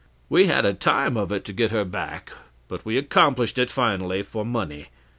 "We 0.29 0.47
had 0.47 0.65
a 0.65 0.73
time 0.73 1.15
of 1.15 1.31
it 1.31 1.45
to 1.45 1.53
get 1.53 1.69
her 1.69 1.85
back; 1.85 2.31
but 2.67 2.83
we 2.83 2.97
accomplished 2.97 3.59
it 3.59 3.69
finally, 3.69 4.23
for 4.23 4.43
money. 4.43 4.87